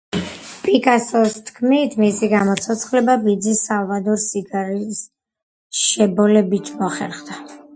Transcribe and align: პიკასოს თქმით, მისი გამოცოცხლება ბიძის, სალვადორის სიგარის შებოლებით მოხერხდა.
პიკასოს 0.61 1.33
თქმით, 1.49 1.97
მისი 2.03 2.29
გამოცოცხლება 2.31 3.17
ბიძის, 3.27 3.61
სალვადორის 3.67 4.25
სიგარის 4.33 5.03
შებოლებით 5.83 6.73
მოხერხდა. 6.81 7.43